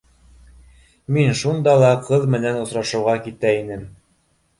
[1.17, 3.85] Мин шунда ла ҡыҙ менән осрашыуға китә инем